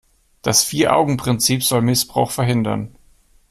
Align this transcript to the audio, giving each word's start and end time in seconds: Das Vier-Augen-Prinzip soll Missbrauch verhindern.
Das 0.41 0.63
Vier-Augen-Prinzip 0.63 1.61
soll 1.63 1.83
Missbrauch 1.83 2.31
verhindern. 2.31 2.95